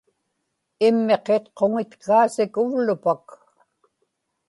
[0.87, 3.25] immiqitquŋitkaasik uvlupak